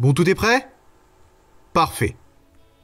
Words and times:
Bon, 0.00 0.12
tout 0.12 0.28
est 0.28 0.34
prêt? 0.34 0.68
Parfait. 1.72 2.16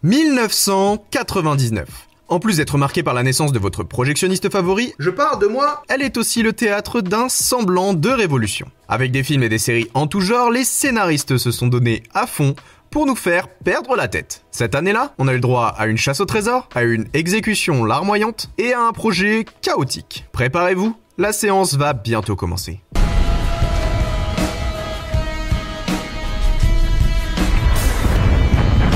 1999. 0.04 1.88
En 2.28 2.38
plus 2.38 2.58
d'être 2.58 2.78
marqué 2.78 3.02
par 3.02 3.14
la 3.14 3.24
naissance 3.24 3.50
de 3.50 3.58
votre 3.58 3.82
projectionniste 3.82 4.48
favori, 4.48 4.94
je 5.00 5.10
parle 5.10 5.40
de 5.40 5.48
moi, 5.48 5.82
elle 5.88 6.02
est 6.02 6.16
aussi 6.16 6.44
le 6.44 6.52
théâtre 6.52 7.00
d'un 7.00 7.28
semblant 7.28 7.94
de 7.94 8.10
révolution. 8.10 8.68
Avec 8.88 9.10
des 9.10 9.24
films 9.24 9.42
et 9.42 9.48
des 9.48 9.58
séries 9.58 9.90
en 9.94 10.06
tout 10.06 10.20
genre, 10.20 10.52
les 10.52 10.62
scénaristes 10.62 11.36
se 11.36 11.50
sont 11.50 11.66
donnés 11.66 12.04
à 12.14 12.28
fond 12.28 12.54
pour 12.90 13.06
nous 13.06 13.16
faire 13.16 13.48
perdre 13.48 13.96
la 13.96 14.06
tête. 14.06 14.44
Cette 14.52 14.76
année-là, 14.76 15.12
on 15.18 15.26
a 15.26 15.32
eu 15.32 15.36
le 15.36 15.40
droit 15.40 15.74
à 15.76 15.88
une 15.88 15.96
chasse 15.98 16.20
au 16.20 16.26
trésor, 16.26 16.68
à 16.76 16.84
une 16.84 17.06
exécution 17.12 17.84
larmoyante 17.84 18.50
et 18.56 18.72
à 18.72 18.82
un 18.82 18.92
projet 18.92 19.44
chaotique. 19.62 20.26
Préparez-vous, 20.30 20.94
la 21.18 21.32
séance 21.32 21.74
va 21.74 21.92
bientôt 21.92 22.36
commencer. 22.36 22.80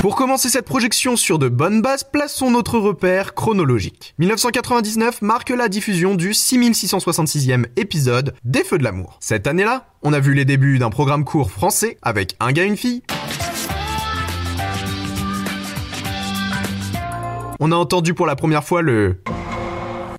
Pour 0.05 0.15
commencer 0.15 0.49
cette 0.49 0.65
projection 0.65 1.15
sur 1.15 1.39
de 1.39 1.49
bonnes 1.49 1.81
bases, 1.81 2.03
plaçons 2.03 2.51
notre 2.51 2.77
repère 2.77 3.33
chronologique. 3.33 4.13
1999 4.19 5.23
marque 5.23 5.49
la 5.49 5.67
diffusion 5.67 6.13
du 6.13 6.29
6666e 6.29 7.65
épisode 7.75 8.35
des 8.43 8.63
Feux 8.63 8.77
de 8.77 8.83
l'amour. 8.83 9.17
Cette 9.19 9.47
année-là, 9.47 9.87
on 10.03 10.13
a 10.13 10.19
vu 10.19 10.35
les 10.35 10.45
débuts 10.45 10.77
d'un 10.77 10.91
programme 10.91 11.25
court 11.25 11.49
français 11.49 11.97
avec 12.03 12.35
un 12.39 12.51
gars, 12.51 12.65
une 12.65 12.77
fille. 12.77 13.01
On 17.59 17.71
a 17.71 17.75
entendu 17.75 18.13
pour 18.13 18.27
la 18.27 18.35
première 18.35 18.63
fois 18.63 18.83
le... 18.83 19.23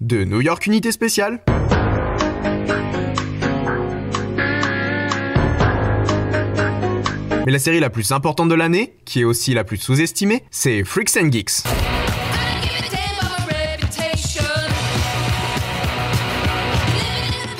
de 0.01 0.25
New 0.25 0.41
York 0.41 0.67
Unité 0.67 0.91
Spéciale. 0.91 1.45
Mais 7.47 7.53
la 7.53 7.61
série 7.61 7.79
la 7.79 7.91
plus 7.91 8.11
importante 8.11 8.49
de 8.49 8.57
l'année, 8.57 8.97
qui 9.05 9.21
est 9.21 9.25
aussi 9.25 9.55
la 9.55 9.63
plus 9.63 9.77
sous-estimée, 9.77 10.43
c'est 10.51 10.83
Freaks 10.83 11.17
and 11.17 11.31
Geeks. 11.31 11.63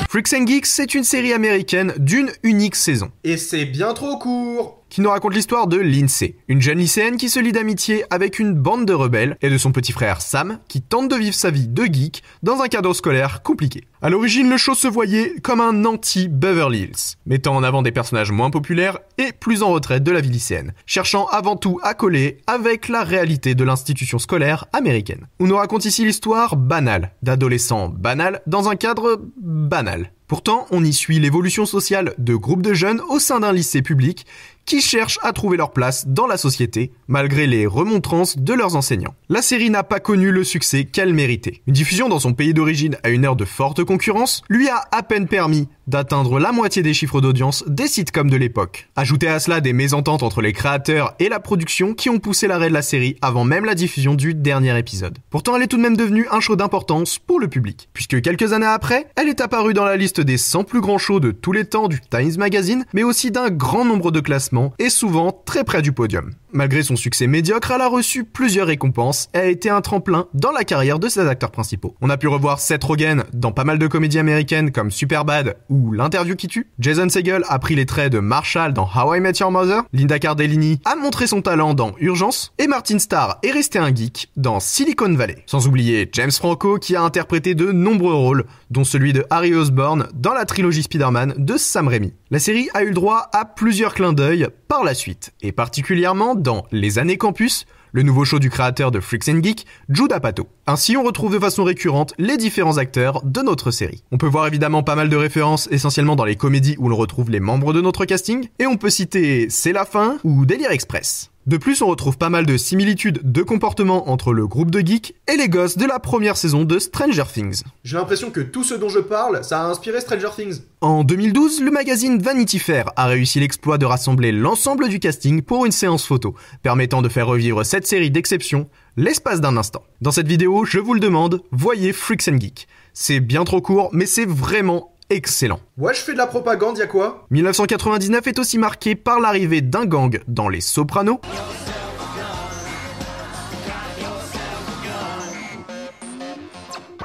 Freaks 0.09 0.33
and 0.33 0.47
Geeks, 0.49 0.67
c'est 0.67 0.93
une 0.95 1.05
série 1.05 1.33
américaine 1.33 1.95
d'une 1.99 2.33
unique 2.43 2.75
saison. 2.75 3.13
Et 3.23 3.37
c'est 3.37 3.65
bien 3.65 3.95
trop 3.95 4.19
court 4.19 4.83
qui 4.97 5.03
nous 5.03 5.11
raconte 5.11 5.35
l'histoire 5.35 5.67
de 5.67 5.77
Lindsay, 5.77 6.37
une 6.49 6.63
jeune 6.63 6.79
lycéenne 6.79 7.19
qui 7.19 7.29
se 7.29 7.39
lie 7.39 7.53
d'amitié 7.53 8.05
avec 8.09 8.39
une 8.39 8.55
bande 8.55 8.87
de 8.87 8.95
rebelles 8.95 9.37
et 9.43 9.51
de 9.51 9.59
son 9.59 9.71
petit 9.71 9.93
frère 9.93 10.23
Sam 10.23 10.59
qui 10.69 10.81
tente 10.81 11.11
de 11.11 11.17
vivre 11.17 11.35
sa 11.35 11.51
vie 11.51 11.69
de 11.69 11.85
geek 11.85 12.23
dans 12.43 12.63
un 12.63 12.69
cadre 12.69 12.95
scolaire 12.95 13.43
compliqué. 13.43 13.85
À 14.01 14.09
l'origine, 14.09 14.49
le 14.49 14.57
show 14.57 14.75
se 14.75 14.89
voyait 14.89 15.35
comme 15.43 15.61
un 15.61 15.85
anti-Beverly 15.85 16.85
Hills, 16.85 17.17
mettant 17.27 17.55
en 17.55 17.63
avant 17.63 17.83
des 17.83 17.93
personnages 17.93 18.33
moins 18.33 18.49
populaires 18.49 18.99
et 19.19 19.33
plus 19.33 19.63
en 19.63 19.71
retraite 19.71 20.03
de 20.03 20.13
la 20.13 20.23
vie 20.23 20.31
lycéenne, 20.31 20.73
cherchant 20.87 21.27
avant 21.27 21.57
tout 21.57 21.79
à 21.83 21.93
coller 21.93 22.39
avec 22.47 22.89
la 22.89 23.05
réalité 23.05 23.55
de 23.55 23.65
l'institution 23.65 24.19
scolaire 24.19 24.65
américaine. 24.73 25.27
On 25.41 25.47
nous 25.47 25.57
raconte 25.57 25.85
ici 25.85 26.07
l'histoire 26.07 26.57
banale 26.57 27.13
d'adolescents 27.23 27.91
banals 27.91 28.41
dans 28.47 28.71
un 28.71 28.77
cadre 28.77 29.21
banal. 29.37 30.11
Pourtant, 30.27 30.67
on 30.73 30.83
y 30.83 30.93
suit 30.93 31.21
l'évolution 31.21 31.67
sociale 31.67 32.13
de 32.19 32.35
groupes 32.35 32.63
de 32.63 32.75
jeunes 32.75 33.01
au 33.09 33.21
sein 33.21 33.39
d'un 33.39 33.53
lycée 33.53 33.81
public 33.81 34.27
qui 34.67 34.81
cherchent 34.81 35.19
à 35.23 35.33
trouver 35.33 35.57
leur 35.57 35.73
place 35.73 36.07
dans 36.09 36.27
la 36.27 36.37
société, 36.37 36.93
malgré 37.09 37.47
les 37.47 37.67
remontrances 37.67 38.37
de 38.37 38.53
leurs 38.53 38.77
enseignants. 38.77 39.15
La 39.29 39.41
série 39.41 39.71
n'a 39.71 39.85
pas 39.85 40.01
connu 40.01 40.33
le 40.33 40.45
succès 40.45 40.85
qu'elle 40.85 41.15
méritait. 41.15 41.63
Une 41.67 41.73
diffusion 41.73 42.09
dans 42.09 42.19
son 42.19 42.35
pays 42.35 42.53
d'origine 42.53 42.99
à 43.03 43.11
une 43.11 43.25
heure 43.25 43.37
de 43.37 43.45
forte 43.45 43.85
concurrence 43.85 44.43
lui 44.49 44.69
a 44.69 44.85
à 44.91 45.03
peine 45.03 45.29
permis 45.29 45.69
d'atteindre 45.87 46.39
la 46.39 46.53
moitié 46.53 46.83
des 46.83 46.95
chiffres 46.95 47.21
d'audience 47.21 47.65
des 47.67 47.87
sitcoms 47.87 48.31
de 48.31 48.37
l'époque. 48.37 48.89
Ajoutez 48.97 49.29
à 49.29 49.41
cela 49.41 49.61
des 49.61 49.73
mésententes 49.73 50.23
entre 50.23 50.43
les 50.43 50.53
créateurs 50.53 51.15
et 51.19 51.29
la 51.29 51.41
production 51.41 51.95
qui 51.95 52.11
ont 52.11 52.19
poussé 52.19 52.47
l'arrêt 52.47 52.69
de 52.69 52.75
la 52.75 52.83
série 52.83 53.17
avant 53.23 53.45
même 53.45 53.65
la 53.65 53.75
diffusion 53.75 54.15
du 54.15 54.35
dernier 54.35 54.79
épisode. 54.79 55.19
Pourtant, 55.31 55.57
elle 55.57 55.63
est 55.63 55.67
tout 55.67 55.77
de 55.77 55.83
même 55.83 55.97
devenue 55.97 56.27
un 56.31 56.41
show 56.41 56.57
d'importance 56.57 57.19
pour 57.19 57.41
le 57.41 57.49
public, 57.49 57.89
puisque 57.93 58.21
quelques 58.21 58.53
années 58.53 58.67
après, 58.67 59.07
elle 59.17 59.29
est 59.29 59.41
apparue 59.41 59.75
dans 59.75 59.85
la 59.85 59.97
liste 59.97 60.21
des 60.21 60.39
100 60.39 60.65
plus 60.65 60.81
grands 60.81 60.99
shows 60.99 61.21
de 61.21 61.31
tous 61.31 61.53
les 61.53 61.65
temps 61.65 61.89
du 61.89 62.01
Times 62.01 62.37
Magazine, 62.39 62.85
mais 62.93 63.03
aussi 63.03 63.31
d'un 63.31 63.51
grand 63.51 63.85
nombre 63.85 64.11
de 64.11 64.21
classements 64.21 64.73
et 64.79 64.91
souvent 64.91 65.33
très 65.45 65.65
près 65.65 65.83
du 65.83 65.93
podium. 65.93 66.33
Malgré 66.53 66.83
son 66.83 66.97
succès 66.97 67.27
médiocre, 67.27 67.71
elle 67.71 67.83
a 67.83 67.89
reçu 67.89 68.25
plusieurs 68.25 68.69
récompenses 68.69 69.29
et 69.35 69.39
a 69.39 69.47
été 69.47 69.69
un 69.69 69.83
tremplin 69.83 70.27
dans 70.33 70.53
la 70.53 70.65
carrière 70.65 70.99
de 70.99 71.09
ses 71.09 71.21
acteurs 71.21 71.51
principaux. 71.51 71.95
On 72.01 72.09
a 72.09 72.17
pu 72.17 72.29
revoir 72.29 72.61
Seth 72.61 72.83
Rogen 72.83 73.25
dans 73.35 73.53
pas 73.53 73.65
mal 73.65 73.79
de 73.79 73.87
comédies 73.87 74.19
américaines 74.19 74.73
comme 74.73 74.91
Superbad 74.91 75.57
ou 75.69 75.76
L'interview 75.93 76.37
qui 76.37 76.49
tue. 76.49 76.71
Jason 76.79 77.09
Segel 77.09 77.43
a 77.49 77.59
pris 77.59 77.75
les 77.75 77.87
traits 77.87 78.13
de 78.13 78.19
Marshall 78.19 78.73
dans 78.73 78.89
How 78.95 79.15
I 79.15 79.21
Met 79.21 79.35
Your 79.41 79.51
Mother. 79.51 79.83
Linda 79.93 80.19
Cardellini 80.19 80.81
a 80.85 80.97
montré 80.97 81.27
son 81.27 81.43
talent 81.43 81.75
dans 81.75 81.93
Urgence. 82.01 82.53
Et 82.59 82.67
Martin 82.67 82.99
Starr 82.99 83.39
est 83.43 83.51
resté 83.51 83.79
un 83.79 83.95
geek 83.95 84.31
dans 84.37 84.61
Silicon 84.61 85.13
Valley. 85.15 85.43
Sans 85.47 85.67
oublier 85.67 86.09
James 86.13 86.31
Franco 86.31 86.79
qui 86.79 86.97
a 86.97 87.03
interprété 87.03 87.55
de 87.55 87.73
nombreux 87.73 88.15
rôles, 88.15 88.45
dont 88.71 88.85
celui 88.85 89.13
de 89.13 89.25
Harry 89.31 89.55
Osborn 89.55 90.09
dans 90.15 90.33
la 90.33 90.45
trilogie 90.45 90.83
Spider-Man 90.83 91.35
de 91.37 91.57
Sam 91.57 91.89
Raimi. 91.89 92.13
La 92.31 92.39
série 92.39 92.69
a 92.75 92.83
eu 92.83 92.89
le 92.89 92.95
droit 92.95 93.29
à 93.33 93.45
plusieurs 93.45 93.95
clins 93.95 94.13
d'œil 94.13 94.49
par 94.69 94.85
la 94.85 94.95
suite, 94.95 95.33
et 95.43 95.53
particulièrement 95.53 96.35
dans 96.35 96.67
Les 96.73 96.99
années 96.99 97.19
campus, 97.19 97.67
le 97.97 98.03
nouveau 98.03 98.27
show 98.27 98.39
du 98.39 98.51
créateur 98.51 98.91
de 98.91 99.01
Freaks 99.01 99.31
and 99.31 99.43
Geek, 99.43 99.67
Jude 99.89 100.13
Apatow. 100.13 100.47
Ainsi, 100.67 100.99
on 100.99 101.03
retrouve 101.03 101.33
de 101.33 101.39
façon 101.39 101.65
récurrente 101.65 102.13
les 102.19 102.37
différents 102.37 102.77
acteurs 102.77 103.23
de 103.25 103.41
notre 103.41 103.71
série. 103.71 104.05
On 104.13 104.19
peut 104.19 104.27
voir 104.27 104.47
évidemment 104.47 104.83
pas 104.83 104.97
mal 104.97 105.09
de 105.09 105.17
références, 105.17 105.67
essentiellement 105.71 106.15
dans 106.15 106.27
les 106.27 106.37
comédies 106.37 106.77
où 106.79 106.91
l'on 106.91 106.97
retrouve 106.97 107.31
les 107.31 107.41
membres 107.41 107.73
de 107.73 107.81
notre 107.81 108.05
casting, 108.05 108.49
et 108.59 108.67
on 108.67 108.77
peut 108.77 108.91
citer 108.91 109.47
C'est 109.49 109.73
la 109.73 109.87
fin 109.87 110.19
ou 110.25 110.45
Délire 110.45 110.73
Express. 110.73 111.31
De 111.47 111.59
plus, 111.59 111.81
on 111.81 111.87
retrouve 111.87 112.19
pas 112.19 112.29
mal 112.29 112.45
de 112.45 112.57
similitudes 112.57 113.21
de 113.23 113.43
comportement 113.45 114.11
entre 114.11 114.33
le 114.33 114.49
groupe 114.49 114.73
de 114.73 114.81
geeks 114.81 115.15
et 115.33 115.37
les 115.37 115.49
gosses 115.49 115.79
de 115.79 115.85
la 115.85 116.01
première 116.01 116.37
saison 116.37 116.65
de 116.65 116.81
Stranger 116.81 117.23
Things. 117.33 117.63
J'ai 117.85 117.97
l'impression 117.97 118.33
que 118.33 118.41
tout 118.41 118.65
ce 118.65 118.75
dont 118.75 118.89
je 118.89 118.99
parle, 118.99 119.45
ça 119.45 119.63
a 119.63 119.67
inspiré 119.67 120.01
Stranger 120.01 120.31
Things. 120.35 120.63
En 120.81 121.05
2012, 121.05 121.63
le 121.63 121.71
magazine 121.71 122.21
Vanity 122.21 122.59
Fair 122.59 122.91
a 122.97 123.07
réussi 123.07 123.39
l'exploit 123.39 123.79
de 123.79 123.87
rassembler 123.87 124.33
l'ensemble 124.33 124.89
du 124.89 124.99
casting 124.99 125.41
pour 125.41 125.65
une 125.65 125.71
séance 125.71 126.05
photo, 126.05 126.35
permettant 126.65 127.01
de 127.01 127.09
faire 127.09 127.29
revivre 127.29 127.65
cette 127.65 127.87
série 127.87 128.11
d'exception 128.11 128.69
l'espace 128.97 129.41
d'un 129.41 129.57
instant. 129.57 129.85
Dans 130.01 130.11
cette 130.11 130.27
vidéo, 130.27 130.65
je 130.65 130.81
vous 130.81 130.95
le 130.95 131.01
demande, 131.01 131.43
voyez 131.53 131.93
Freaks 131.93 132.27
and 132.27 132.41
Geeks. 132.41 132.67
C'est 132.93 133.21
bien 133.21 133.45
trop 133.45 133.61
court, 133.61 133.91
mais 133.93 134.07
c'est 134.07 134.27
vraiment 134.27 134.96
excellent. 135.11 135.61
Ouais, 135.77 135.95
je 135.95 136.01
fais 136.01 136.13
de 136.13 136.19
la 136.19 136.27
propagande, 136.27 136.79
y'a 136.79 136.87
quoi? 136.87 137.27
1999 137.31 138.27
est 138.27 138.39
aussi 138.39 138.59
marqué 138.59 138.95
par 138.95 139.21
l'arrivée 139.21 139.61
d'un 139.61 139.85
gang 139.85 140.21
dans 140.29 140.49
Les 140.49 140.61
Sopranos. 140.61 141.21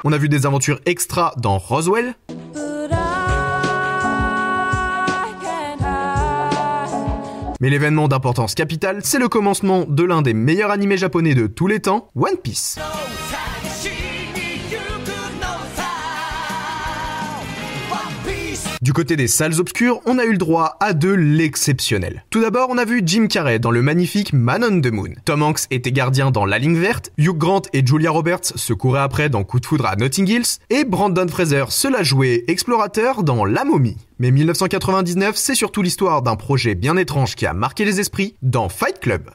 On 0.03 0.11
a 0.11 0.17
vu 0.17 0.29
des 0.29 0.45
aventures 0.45 0.79
extra 0.85 1.33
dans 1.37 1.57
Roswell. 1.57 2.15
Mais 7.59 7.69
l'événement 7.69 8.07
d'importance 8.07 8.55
capitale, 8.55 9.01
c'est 9.03 9.19
le 9.19 9.29
commencement 9.29 9.85
de 9.87 10.03
l'un 10.03 10.23
des 10.23 10.33
meilleurs 10.33 10.71
animés 10.71 10.97
japonais 10.97 11.35
de 11.35 11.45
tous 11.45 11.67
les 11.67 11.79
temps, 11.79 12.09
One 12.15 12.37
Piece. 12.41 12.79
Du 18.81 18.93
côté 18.93 19.15
des 19.15 19.27
salles 19.27 19.59
obscures, 19.59 19.99
on 20.07 20.17
a 20.17 20.23
eu 20.23 20.31
le 20.31 20.39
droit 20.39 20.75
à 20.79 20.93
de 20.93 21.11
l'exceptionnel. 21.11 22.25
Tout 22.31 22.41
d'abord, 22.41 22.69
on 22.71 22.79
a 22.79 22.85
vu 22.85 23.03
Jim 23.05 23.27
Carrey 23.27 23.59
dans 23.59 23.69
le 23.69 23.83
magnifique 23.83 24.33
Man 24.33 24.63
on 24.63 24.81
the 24.81 24.91
Moon. 24.91 25.09
Tom 25.23 25.43
Hanks 25.43 25.67
était 25.69 25.91
gardien 25.91 26.31
dans 26.31 26.45
La 26.45 26.57
Ligne 26.57 26.79
Verte, 26.79 27.11
Hugh 27.19 27.37
Grant 27.37 27.61
et 27.73 27.85
Julia 27.85 28.09
Roberts 28.09 28.53
se 28.55 28.73
couraient 28.73 29.01
après 29.01 29.29
dans 29.29 29.43
Coup 29.43 29.59
de 29.59 29.67
foudre 29.67 29.85
à 29.85 29.95
Notting 29.97 30.27
Hills, 30.27 30.57
et 30.71 30.83
Brandon 30.83 31.27
Fraser 31.27 31.65
se 31.69 31.87
la 31.87 32.01
jouait 32.01 32.43
explorateur 32.47 33.21
dans 33.21 33.45
La 33.45 33.65
Momie. 33.65 33.97
Mais 34.17 34.31
1999, 34.31 35.35
c'est 35.35 35.53
surtout 35.53 35.83
l'histoire 35.83 36.23
d'un 36.23 36.35
projet 36.35 36.73
bien 36.73 36.97
étrange 36.97 37.35
qui 37.35 37.45
a 37.45 37.53
marqué 37.53 37.85
les 37.85 37.99
esprits 37.99 38.33
dans 38.41 38.67
Fight 38.67 38.99
Club. 38.99 39.29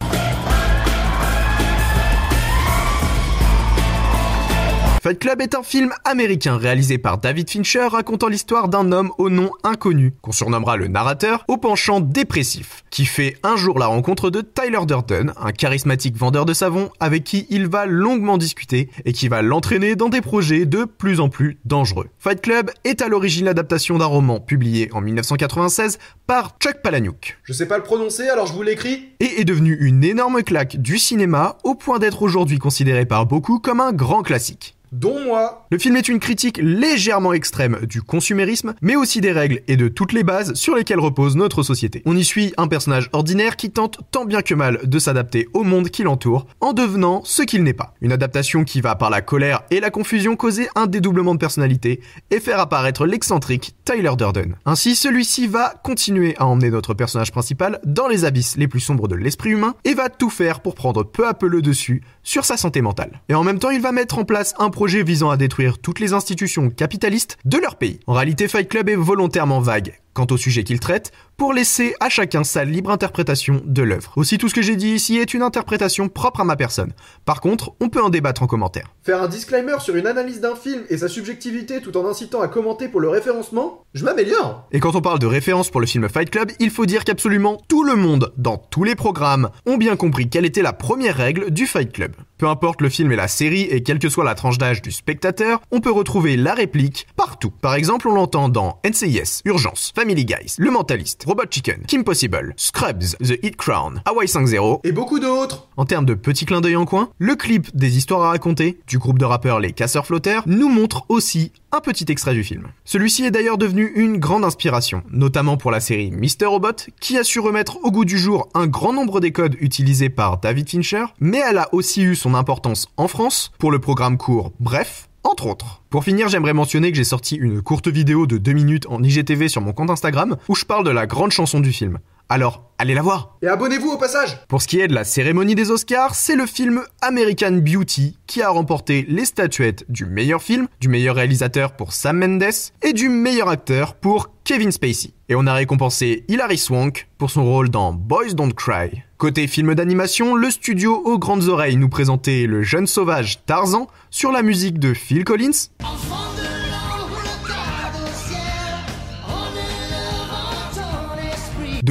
Fight 5.06 5.20
Club 5.20 5.40
est 5.40 5.54
un 5.54 5.62
film 5.62 5.92
américain 6.04 6.56
réalisé 6.56 6.98
par 6.98 7.18
David 7.18 7.48
Fincher 7.48 7.86
racontant 7.86 8.26
l'histoire 8.26 8.66
d'un 8.66 8.90
homme 8.90 9.12
au 9.18 9.30
nom 9.30 9.52
inconnu, 9.62 10.14
qu'on 10.20 10.32
surnommera 10.32 10.76
le 10.76 10.88
narrateur, 10.88 11.44
au 11.46 11.58
penchant 11.58 12.00
dépressif, 12.00 12.82
qui 12.90 13.06
fait 13.06 13.36
un 13.44 13.54
jour 13.54 13.78
la 13.78 13.86
rencontre 13.86 14.30
de 14.30 14.40
Tyler 14.40 14.84
Durden, 14.84 15.32
un 15.40 15.52
charismatique 15.52 16.16
vendeur 16.16 16.44
de 16.44 16.52
savon 16.52 16.90
avec 16.98 17.22
qui 17.22 17.46
il 17.50 17.68
va 17.68 17.86
longuement 17.86 18.36
discuter 18.36 18.90
et 19.04 19.12
qui 19.12 19.28
va 19.28 19.42
l'entraîner 19.42 19.94
dans 19.94 20.08
des 20.08 20.20
projets 20.20 20.66
de 20.66 20.84
plus 20.84 21.20
en 21.20 21.28
plus 21.28 21.60
dangereux. 21.64 22.08
Fight 22.18 22.40
Club 22.40 22.72
est 22.82 23.00
à 23.00 23.06
l'origine 23.06 23.44
l'adaptation 23.44 23.98
d'un 23.98 24.06
roman 24.06 24.40
publié 24.40 24.88
en 24.92 25.00
1996 25.00 26.00
par 26.26 26.56
Chuck 26.58 26.82
Palahniuk. 26.82 27.38
Je 27.44 27.52
sais 27.52 27.66
pas 27.66 27.78
le 27.78 27.84
prononcer, 27.84 28.28
alors 28.28 28.48
je 28.48 28.54
vous 28.54 28.62
l'écris. 28.62 29.10
Et 29.20 29.40
est 29.40 29.44
devenu 29.44 29.76
une 29.78 30.02
énorme 30.02 30.42
claque 30.42 30.78
du 30.78 30.98
cinéma 30.98 31.58
au 31.62 31.76
point 31.76 32.00
d'être 32.00 32.22
aujourd'hui 32.22 32.58
considéré 32.58 33.06
par 33.06 33.26
beaucoup 33.26 33.60
comme 33.60 33.78
un 33.78 33.92
grand 33.92 34.22
classique 34.22 34.75
dont 34.98 35.20
moi. 35.24 35.66
Le 35.70 35.78
film 35.78 35.96
est 35.96 36.08
une 36.08 36.18
critique 36.18 36.58
légèrement 36.62 37.32
extrême 37.32 37.78
du 37.82 38.02
consumérisme, 38.02 38.74
mais 38.80 38.96
aussi 38.96 39.20
des 39.20 39.32
règles 39.32 39.60
et 39.68 39.76
de 39.76 39.88
toutes 39.88 40.12
les 40.12 40.24
bases 40.24 40.54
sur 40.54 40.74
lesquelles 40.74 41.00
repose 41.00 41.36
notre 41.36 41.62
société. 41.62 42.02
On 42.06 42.16
y 42.16 42.24
suit 42.24 42.52
un 42.56 42.68
personnage 42.68 43.10
ordinaire 43.12 43.56
qui 43.56 43.70
tente 43.70 44.00
tant 44.10 44.24
bien 44.24 44.42
que 44.42 44.54
mal 44.54 44.80
de 44.84 44.98
s'adapter 44.98 45.48
au 45.52 45.62
monde 45.62 45.90
qui 45.90 46.02
l'entoure 46.02 46.46
en 46.60 46.72
devenant 46.72 47.22
ce 47.24 47.42
qu'il 47.42 47.62
n'est 47.62 47.72
pas. 47.72 47.94
Une 48.00 48.12
adaptation 48.12 48.64
qui 48.64 48.80
va 48.80 48.94
par 48.94 49.10
la 49.10 49.20
colère 49.20 49.62
et 49.70 49.80
la 49.80 49.90
confusion 49.90 50.36
causer 50.36 50.68
un 50.74 50.86
dédoublement 50.86 51.34
de 51.34 51.40
personnalité 51.40 52.00
et 52.30 52.40
faire 52.40 52.60
apparaître 52.60 53.06
l'excentrique 53.06 53.74
Tyler 53.84 54.12
Durden. 54.16 54.56
Ainsi, 54.64 54.96
celui-ci 54.96 55.46
va 55.46 55.74
continuer 55.82 56.34
à 56.38 56.46
emmener 56.46 56.70
notre 56.70 56.94
personnage 56.94 57.32
principal 57.32 57.80
dans 57.84 58.08
les 58.08 58.24
abysses 58.24 58.56
les 58.56 58.68
plus 58.68 58.80
sombres 58.80 59.08
de 59.08 59.14
l'esprit 59.14 59.50
humain 59.50 59.74
et 59.84 59.94
va 59.94 60.08
tout 60.08 60.30
faire 60.30 60.60
pour 60.60 60.74
prendre 60.74 61.02
peu 61.02 61.26
à 61.26 61.34
peu 61.34 61.48
le 61.48 61.62
dessus 61.62 62.02
sur 62.26 62.44
sa 62.44 62.58
santé 62.58 62.82
mentale. 62.82 63.22
Et 63.30 63.34
en 63.34 63.44
même 63.44 63.60
temps, 63.60 63.70
il 63.70 63.80
va 63.80 63.92
mettre 63.92 64.18
en 64.18 64.24
place 64.24 64.52
un 64.58 64.68
projet 64.68 65.02
visant 65.02 65.30
à 65.30 65.36
détruire 65.38 65.78
toutes 65.78 66.00
les 66.00 66.12
institutions 66.12 66.68
capitalistes 66.68 67.38
de 67.44 67.56
leur 67.56 67.76
pays. 67.76 68.00
En 68.06 68.12
réalité, 68.12 68.48
Fight 68.48 68.68
Club 68.68 68.88
est 68.88 68.96
volontairement 68.96 69.60
vague 69.60 69.98
quant 70.16 70.26
au 70.30 70.38
sujet 70.38 70.64
qu'il 70.64 70.80
traite, 70.80 71.12
pour 71.36 71.52
laisser 71.52 71.94
à 72.00 72.08
chacun 72.08 72.44
sa 72.44 72.64
libre 72.64 72.90
interprétation 72.90 73.62
de 73.64 73.82
l'œuvre. 73.82 74.12
Aussi, 74.16 74.38
tout 74.38 74.48
ce 74.48 74.54
que 74.54 74.62
j'ai 74.62 74.76
dit 74.76 74.90
ici 74.90 75.18
est 75.18 75.34
une 75.34 75.42
interprétation 75.42 76.08
propre 76.08 76.40
à 76.40 76.44
ma 76.44 76.56
personne. 76.56 76.92
Par 77.24 77.40
contre, 77.40 77.72
on 77.80 77.88
peut 77.88 78.02
en 78.02 78.08
débattre 78.08 78.42
en 78.42 78.46
commentaire. 78.46 78.94
Faire 79.02 79.22
un 79.22 79.28
disclaimer 79.28 79.76
sur 79.80 79.96
une 79.96 80.06
analyse 80.06 80.40
d'un 80.40 80.56
film 80.56 80.82
et 80.88 80.98
sa 80.98 81.08
subjectivité 81.08 81.80
tout 81.80 81.96
en 81.96 82.06
incitant 82.06 82.40
à 82.40 82.48
commenter 82.48 82.88
pour 82.88 83.00
le 83.00 83.08
référencement, 83.08 83.84
je 83.94 84.04
m'améliore 84.04 84.66
Et 84.72 84.80
quand 84.80 84.94
on 84.94 85.00
parle 85.00 85.18
de 85.18 85.26
référence 85.26 85.70
pour 85.70 85.80
le 85.80 85.86
film 85.86 86.08
Fight 86.08 86.30
Club, 86.30 86.50
il 86.58 86.70
faut 86.70 86.86
dire 86.86 87.04
qu'absolument 87.04 87.60
tout 87.68 87.84
le 87.84 87.96
monde, 87.96 88.32
dans 88.36 88.56
tous 88.56 88.84
les 88.84 88.94
programmes, 88.94 89.50
ont 89.66 89.76
bien 89.76 89.96
compris 89.96 90.28
quelle 90.28 90.44
était 90.44 90.62
la 90.62 90.72
première 90.72 91.16
règle 91.16 91.50
du 91.50 91.66
Fight 91.66 91.92
Club. 91.92 92.12
Peu 92.38 92.46
importe 92.48 92.82
le 92.82 92.90
film 92.90 93.12
et 93.12 93.16
la 93.16 93.28
série, 93.28 93.62
et 93.62 93.82
quelle 93.82 93.98
que 93.98 94.10
soit 94.10 94.24
la 94.24 94.34
tranche 94.34 94.58
d'âge 94.58 94.82
du 94.82 94.90
spectateur, 94.90 95.60
on 95.70 95.80
peut 95.80 95.90
retrouver 95.90 96.36
la 96.36 96.52
réplique 96.52 97.06
partout. 97.16 97.50
Par 97.50 97.74
exemple, 97.74 98.08
on 98.08 98.14
l'entend 98.14 98.50
dans 98.50 98.78
NCIS, 98.84 99.40
Urgence, 99.46 99.92
Family 99.94 100.26
Guys, 100.26 100.56
Le 100.58 100.70
Mentaliste, 100.70 101.24
Robot 101.26 101.46
Chicken, 101.50 101.82
Kim 101.88 102.04
Possible, 102.04 102.54
Scrubs, 102.56 103.16
The 103.18 103.36
Hit 103.42 103.56
Crown, 103.56 104.00
Hawaii 104.04 104.28
5-0 104.28 104.78
et 104.84 104.92
beaucoup 104.92 105.18
d'autres. 105.18 105.66
En 105.76 105.84
termes 105.84 106.06
de 106.06 106.14
petits 106.14 106.46
clins 106.46 106.60
d'œil 106.60 106.76
en 106.76 106.84
coin, 106.84 107.10
le 107.18 107.34
clip 107.34 107.76
des 107.76 107.98
histoires 107.98 108.22
à 108.22 108.28
raconter 108.28 108.78
du 108.86 108.98
groupe 108.98 109.18
de 109.18 109.24
rappeurs 109.24 109.58
Les 109.58 109.72
Casseurs 109.72 110.06
Flotteurs 110.06 110.44
nous 110.46 110.68
montre 110.68 111.04
aussi 111.08 111.50
un 111.72 111.80
petit 111.80 112.04
extrait 112.08 112.34
du 112.34 112.44
film. 112.44 112.68
Celui-ci 112.84 113.24
est 113.24 113.32
d'ailleurs 113.32 113.58
devenu 113.58 113.90
une 113.96 114.18
grande 114.18 114.44
inspiration, 114.44 115.02
notamment 115.10 115.56
pour 115.56 115.72
la 115.72 115.80
série 115.80 116.12
Mr. 116.12 116.46
Robot, 116.46 116.92
qui 117.00 117.18
a 117.18 117.24
su 117.24 117.40
remettre 117.40 117.78
au 117.82 117.90
goût 117.90 118.04
du 118.04 118.18
jour 118.18 118.48
un 118.54 118.68
grand 118.68 118.92
nombre 118.92 119.18
des 119.18 119.32
codes 119.32 119.56
utilisés 119.58 120.10
par 120.10 120.38
David 120.38 120.70
Fincher, 120.70 121.06
mais 121.18 121.38
elle 121.38 121.58
a 121.58 121.74
aussi 121.74 122.02
eu 122.02 122.14
son 122.14 122.34
importance 122.34 122.86
en 122.96 123.08
France 123.08 123.50
pour 123.58 123.72
le 123.72 123.80
programme 123.80 124.16
court 124.16 124.52
Bref, 124.60 125.08
entre 125.26 125.46
autres. 125.46 125.82
Pour 125.90 126.04
finir, 126.04 126.28
j'aimerais 126.28 126.52
mentionner 126.52 126.90
que 126.90 126.96
j'ai 126.96 127.04
sorti 127.04 127.36
une 127.36 127.62
courte 127.62 127.88
vidéo 127.88 128.26
de 128.26 128.38
2 128.38 128.52
minutes 128.52 128.86
en 128.88 129.02
IGTV 129.02 129.48
sur 129.48 129.60
mon 129.60 129.72
compte 129.72 129.90
Instagram 129.90 130.36
où 130.48 130.54
je 130.54 130.64
parle 130.64 130.84
de 130.84 130.90
la 130.90 131.06
grande 131.06 131.32
chanson 131.32 131.60
du 131.60 131.72
film. 131.72 131.98
Alors, 132.28 132.64
allez 132.78 132.94
la 132.94 133.02
voir 133.02 133.36
Et 133.40 133.46
abonnez-vous 133.46 133.90
au 133.90 133.98
passage 133.98 134.36
Pour 134.48 134.60
ce 134.60 134.66
qui 134.66 134.80
est 134.80 134.88
de 134.88 134.94
la 134.94 135.04
cérémonie 135.04 135.54
des 135.54 135.70
Oscars, 135.70 136.16
c'est 136.16 136.34
le 136.34 136.46
film 136.46 136.82
American 137.00 137.52
Beauty 137.52 138.18
qui 138.26 138.42
a 138.42 138.48
remporté 138.48 139.06
les 139.08 139.24
statuettes 139.24 139.84
du 139.88 140.06
meilleur 140.06 140.42
film, 140.42 140.66
du 140.80 140.88
meilleur 140.88 141.14
réalisateur 141.14 141.76
pour 141.76 141.92
Sam 141.92 142.18
Mendes 142.18 142.50
et 142.82 142.92
du 142.92 143.08
meilleur 143.08 143.48
acteur 143.48 143.94
pour 143.94 144.30
Kevin 144.42 144.72
Spacey. 144.72 145.12
Et 145.28 145.36
on 145.36 145.46
a 145.46 145.54
récompensé 145.54 146.24
Hilary 146.26 146.58
Swank 146.58 147.08
pour 147.16 147.30
son 147.30 147.44
rôle 147.44 147.68
dans 147.68 147.92
Boys 147.92 148.32
Don't 148.34 148.52
Cry. 148.52 149.02
Côté 149.18 149.46
film 149.46 149.76
d'animation, 149.76 150.34
le 150.34 150.50
studio 150.50 151.00
aux 151.04 151.18
grandes 151.18 151.48
oreilles 151.48 151.76
nous 151.76 151.88
présentait 151.88 152.46
le 152.46 152.62
jeune 152.62 152.88
sauvage 152.88 153.44
Tarzan 153.46 153.86
sur 154.10 154.32
la 154.32 154.42
musique 154.42 154.80
de 154.80 154.94
Phil 154.94 155.24
Collins. 155.24 155.70
De 155.78 156.45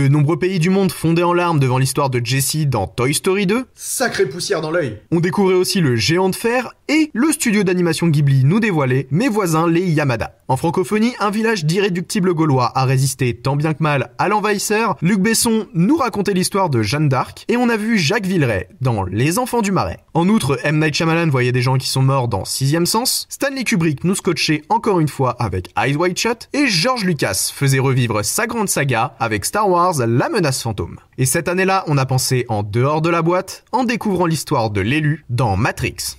nombreux 0.04 0.38
pays 0.38 0.60
du 0.60 0.70
monde 0.70 0.92
fondaient 0.92 1.24
en 1.24 1.34
larmes 1.34 1.60
devant 1.60 1.78
l'histoire 1.78 2.10
de 2.10 2.22
Jessie 2.24 2.68
dans 2.68 2.88
Toy 2.88 3.14
Story 3.14 3.48
2. 3.48 3.66
Sacrée 3.74 4.26
poussière 4.28 4.62
dans 4.62 4.72
l'œil. 4.72 5.00
On 5.12 5.20
découvrait 5.20 5.56
aussi 5.56 5.82
le 5.82 5.96
géant 5.96 6.30
de 6.30 6.36
fer 6.36 6.74
et 6.88 7.10
le 7.14 7.32
studio 7.32 7.64
d'animation 7.64 8.08
Ghibli 8.08 8.44
nous 8.44 8.60
dévoilait 8.60 9.08
mes 9.12 9.30
voisins 9.30 9.68
les 9.68 9.82
Yamada. 9.90 10.38
En 10.48 10.58
francophonie, 10.58 11.16
un 11.20 11.32
village 11.32 11.66
d'irréductibles 11.66 12.36
gaulois 12.36 12.72
a 12.76 12.86
résisté 12.86 13.34
tant 13.34 13.56
bien 13.56 13.74
que 13.74 13.82
mal 13.82 14.12
à 14.20 14.28
l'envahisseur. 14.28 14.96
Luc 15.02 15.20
Besson 15.20 15.66
nous 15.74 15.98
racontait 15.98 16.36
l'histoire 16.36 16.70
de 16.70 16.84
Jeanne 16.84 17.10
d'Arc 17.10 17.46
et 17.48 17.58
on 17.58 17.68
a 17.68 17.78
vu 17.78 17.98
Jacques 17.98 18.28
Villeray 18.28 18.70
dans 18.80 19.06
Les 19.06 19.40
Enfants 19.40 19.64
du 19.64 19.72
Marais. 19.72 19.98
En 20.14 20.30
outre, 20.30 20.60
M. 20.64 20.78
Night 20.78 20.94
Shyamalan 20.94 21.32
voyait 21.32 21.52
des 21.52 21.64
gens 21.64 21.80
qui 21.80 21.88
sont 21.88 22.04
morts 22.04 22.28
dans 22.28 22.46
Sixième 22.46 22.86
Sens. 22.86 23.26
Stanley 23.28 23.64
Kubrick 23.64 24.04
nous 24.04 24.14
scotchait 24.14 24.62
encore 24.70 25.00
une 25.00 25.08
fois 25.08 25.36
avec 25.40 25.72
Eyes 25.80 25.96
Wide 25.96 26.20
Shut 26.20 26.48
et 26.54 26.68
George 26.68 27.06
Lucas 27.06 27.50
faisait 27.52 27.80
revivre 27.80 28.24
sa 28.24 28.46
grande 28.46 28.70
saga 28.70 29.16
avec 29.20 29.46
Star 29.46 29.68
Wars 29.68 29.96
la 30.06 30.30
menace 30.30 30.62
fantôme. 30.62 31.00
Et 31.18 31.26
cette 31.26 31.48
année-là, 31.48 31.84
on 31.88 31.98
a 31.98 32.06
pensé 32.06 32.46
en 32.50 32.62
dehors 32.62 33.02
de 33.02 33.10
la 33.10 33.24
boîte 33.24 33.66
en 33.72 33.84
découvrant 33.84 34.28
l'histoire 34.28 34.70
de 34.70 34.82
l'élu 34.82 35.26
dans 35.28 35.58
Matrix. 35.58 36.18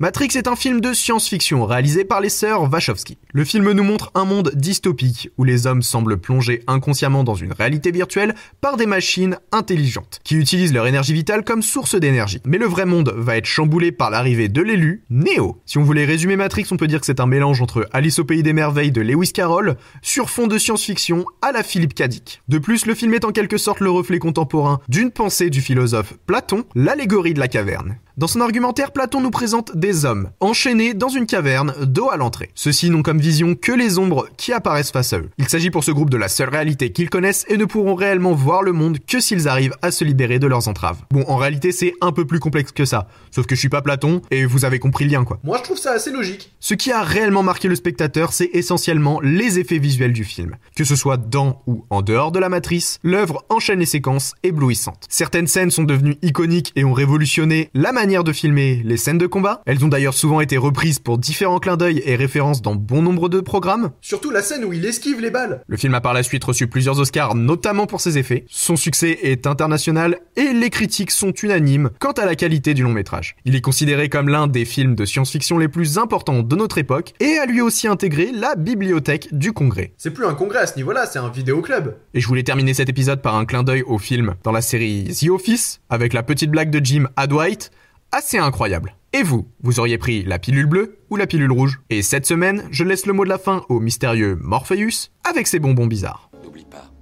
Matrix 0.00 0.28
est 0.36 0.46
un 0.46 0.54
film 0.54 0.80
de 0.80 0.92
science-fiction 0.92 1.66
réalisé 1.66 2.04
par 2.04 2.20
les 2.20 2.28
sœurs 2.28 2.72
Wachowski. 2.72 3.18
Le 3.32 3.44
film 3.44 3.72
nous 3.72 3.82
montre 3.82 4.12
un 4.14 4.24
monde 4.24 4.52
dystopique 4.54 5.30
où 5.38 5.42
les 5.42 5.66
hommes 5.66 5.82
semblent 5.82 6.18
plonger 6.18 6.62
inconsciemment 6.68 7.24
dans 7.24 7.34
une 7.34 7.52
réalité 7.52 7.90
virtuelle 7.90 8.36
par 8.60 8.76
des 8.76 8.86
machines 8.86 9.38
intelligentes 9.50 10.20
qui 10.22 10.36
utilisent 10.36 10.72
leur 10.72 10.86
énergie 10.86 11.14
vitale 11.14 11.42
comme 11.42 11.62
source 11.62 11.96
d'énergie. 11.96 12.40
Mais 12.44 12.58
le 12.58 12.66
vrai 12.66 12.86
monde 12.86 13.12
va 13.16 13.36
être 13.36 13.46
chamboulé 13.46 13.90
par 13.90 14.10
l'arrivée 14.10 14.48
de 14.48 14.62
l'élu, 14.62 15.02
Neo. 15.10 15.60
Si 15.66 15.78
on 15.78 15.82
voulait 15.82 16.04
résumer 16.04 16.36
Matrix, 16.36 16.68
on 16.70 16.76
peut 16.76 16.86
dire 16.86 17.00
que 17.00 17.06
c'est 17.06 17.18
un 17.18 17.26
mélange 17.26 17.60
entre 17.60 17.88
Alice 17.92 18.20
au 18.20 18.24
pays 18.24 18.44
des 18.44 18.52
merveilles 18.52 18.92
de 18.92 19.00
Lewis 19.00 19.32
Carroll 19.32 19.74
sur 20.00 20.30
fond 20.30 20.46
de 20.46 20.58
science-fiction 20.58 21.24
à 21.42 21.50
la 21.50 21.64
Philippe 21.64 21.94
Cadic. 21.94 22.40
De 22.46 22.58
plus, 22.58 22.86
le 22.86 22.94
film 22.94 23.14
est 23.14 23.24
en 23.24 23.32
quelque 23.32 23.58
sorte 23.58 23.80
le 23.80 23.90
reflet 23.90 24.20
contemporain 24.20 24.78
d'une 24.88 25.10
pensée 25.10 25.50
du 25.50 25.60
philosophe 25.60 26.14
Platon, 26.26 26.62
l'allégorie 26.76 27.34
de 27.34 27.40
la 27.40 27.48
caverne. 27.48 27.96
Dans 28.16 28.26
son 28.26 28.40
argumentaire, 28.40 28.90
Platon 28.90 29.20
nous 29.20 29.30
présente 29.30 29.76
des 29.76 29.87
hommes 30.04 30.30
enchaînés 30.40 30.94
dans 30.94 31.08
une 31.08 31.26
caverne, 31.26 31.74
dos 31.82 32.10
à 32.10 32.16
l'entrée. 32.16 32.50
Ceux-ci 32.54 32.90
n'ont 32.90 33.02
comme 33.02 33.18
vision 33.18 33.54
que 33.54 33.72
les 33.72 33.98
ombres 33.98 34.28
qui 34.36 34.52
apparaissent 34.52 34.90
face 34.90 35.12
à 35.12 35.18
eux. 35.18 35.30
Il 35.38 35.48
s'agit 35.48 35.70
pour 35.70 35.84
ce 35.84 35.90
groupe 35.90 36.10
de 36.10 36.16
la 36.16 36.28
seule 36.28 36.48
réalité 36.48 36.90
qu'ils 36.90 37.10
connaissent 37.10 37.44
et 37.48 37.56
ne 37.56 37.64
pourront 37.64 37.94
réellement 37.94 38.32
voir 38.32 38.62
le 38.62 38.72
monde 38.72 38.98
que 39.06 39.20
s'ils 39.20 39.48
arrivent 39.48 39.76
à 39.82 39.90
se 39.90 40.04
libérer 40.04 40.38
de 40.38 40.46
leurs 40.46 40.68
entraves. 40.68 40.98
Bon, 41.10 41.24
en 41.28 41.36
réalité, 41.36 41.72
c'est 41.72 41.94
un 42.00 42.12
peu 42.12 42.26
plus 42.26 42.40
complexe 42.40 42.72
que 42.72 42.84
ça. 42.84 43.08
Sauf 43.30 43.46
que 43.46 43.54
je 43.54 43.60
suis 43.60 43.68
pas 43.68 43.82
Platon 43.82 44.22
et 44.30 44.44
vous 44.44 44.64
avez 44.64 44.78
compris 44.78 45.04
le 45.04 45.10
lien 45.10 45.24
quoi. 45.24 45.38
Moi, 45.44 45.58
je 45.58 45.62
trouve 45.62 45.78
ça 45.78 45.92
assez 45.92 46.10
logique. 46.10 46.52
Ce 46.60 46.74
qui 46.74 46.92
a 46.92 47.02
réellement 47.02 47.42
marqué 47.42 47.68
le 47.68 47.76
spectateur, 47.76 48.32
c'est 48.32 48.50
essentiellement 48.52 49.20
les 49.20 49.58
effets 49.58 49.78
visuels 49.78 50.12
du 50.12 50.24
film. 50.24 50.56
Que 50.76 50.84
ce 50.84 50.96
soit 50.96 51.16
dans 51.16 51.62
ou 51.66 51.84
en 51.90 52.02
dehors 52.02 52.32
de 52.32 52.38
la 52.38 52.48
matrice, 52.48 52.98
l'œuvre 53.02 53.44
enchaîne 53.48 53.80
les 53.80 53.86
séquences 53.86 54.34
éblouissantes. 54.42 55.06
Certaines 55.08 55.46
scènes 55.46 55.70
sont 55.70 55.84
devenues 55.84 56.16
iconiques 56.22 56.72
et 56.76 56.84
ont 56.84 56.92
révolutionné 56.92 57.70
la 57.74 57.92
manière 57.92 58.24
de 58.24 58.32
filmer 58.32 58.82
les 58.84 58.96
scènes 58.96 59.18
de 59.18 59.26
combat. 59.26 59.62
Elles 59.78 59.84
ont 59.84 59.88
d'ailleurs 59.88 60.14
souvent 60.14 60.40
été 60.40 60.56
reprises 60.56 60.98
pour 60.98 61.18
différents 61.18 61.60
clins 61.60 61.76
d'œil 61.76 62.02
et 62.04 62.16
références 62.16 62.62
dans 62.62 62.74
bon 62.74 63.00
nombre 63.00 63.28
de 63.28 63.38
programmes. 63.38 63.90
Surtout 64.00 64.32
la 64.32 64.42
scène 64.42 64.64
où 64.64 64.72
il 64.72 64.84
esquive 64.84 65.20
les 65.20 65.30
balles. 65.30 65.62
Le 65.68 65.76
film 65.76 65.94
a 65.94 66.00
par 66.00 66.14
la 66.14 66.24
suite 66.24 66.42
reçu 66.42 66.66
plusieurs 66.66 66.98
Oscars, 66.98 67.36
notamment 67.36 67.86
pour 67.86 68.00
ses 68.00 68.18
effets. 68.18 68.44
Son 68.48 68.74
succès 68.74 69.20
est 69.22 69.46
international 69.46 70.18
et 70.34 70.52
les 70.52 70.70
critiques 70.70 71.12
sont 71.12 71.30
unanimes 71.30 71.90
quant 72.00 72.10
à 72.10 72.26
la 72.26 72.34
qualité 72.34 72.74
du 72.74 72.82
long 72.82 72.90
métrage. 72.90 73.36
Il 73.44 73.54
est 73.54 73.60
considéré 73.60 74.08
comme 74.08 74.28
l'un 74.28 74.48
des 74.48 74.64
films 74.64 74.96
de 74.96 75.04
science-fiction 75.04 75.58
les 75.58 75.68
plus 75.68 75.96
importants 75.96 76.42
de 76.42 76.56
notre 76.56 76.78
époque 76.78 77.14
et 77.20 77.38
a 77.38 77.46
lui 77.46 77.60
aussi 77.60 77.86
intégré 77.86 78.32
la 78.34 78.56
bibliothèque 78.56 79.28
du 79.30 79.52
Congrès. 79.52 79.92
C'est 79.96 80.10
plus 80.10 80.26
un 80.26 80.34
congrès 80.34 80.58
à 80.58 80.66
ce 80.66 80.74
niveau-là, 80.74 81.06
c'est 81.06 81.20
un 81.20 81.30
vidéoclub. 81.30 81.94
Et 82.14 82.20
je 82.20 82.26
voulais 82.26 82.42
terminer 82.42 82.74
cet 82.74 82.88
épisode 82.88 83.22
par 83.22 83.36
un 83.36 83.44
clin 83.44 83.62
d'œil 83.62 83.82
au 83.82 83.98
film 83.98 84.34
dans 84.42 84.50
la 84.50 84.60
série 84.60 85.04
The 85.04 85.30
Office, 85.30 85.82
avec 85.88 86.14
la 86.14 86.24
petite 86.24 86.50
blague 86.50 86.70
de 86.70 86.84
Jim 86.84 87.06
à 87.14 87.28
Dwight, 87.28 87.70
assez 88.12 88.38
incroyable. 88.38 88.96
Et 89.12 89.22
vous, 89.22 89.50
vous 89.60 89.80
auriez 89.80 89.98
pris 89.98 90.22
la 90.22 90.38
pilule 90.38 90.66
bleue 90.66 90.98
ou 91.10 91.16
la 91.16 91.26
pilule 91.26 91.52
rouge? 91.52 91.80
Et 91.90 92.02
cette 92.02 92.26
semaine, 92.26 92.68
je 92.70 92.84
laisse 92.84 93.06
le 93.06 93.12
mot 93.12 93.24
de 93.24 93.30
la 93.30 93.38
fin 93.38 93.64
au 93.68 93.80
mystérieux 93.80 94.36
Morpheus 94.40 95.10
avec 95.24 95.46
ses 95.46 95.58
bonbons 95.58 95.86
bizarres. 95.86 96.30
N'oublie 96.44 96.66
pas, 96.66 96.92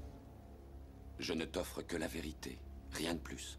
je 1.19 1.33
ne 1.33 1.45
t'offre 1.45 1.83
que 1.83 1.97
la 1.97 2.07
vérité, 2.07 2.59
rien 2.93 3.15
de 3.15 3.19
plus. 3.19 3.59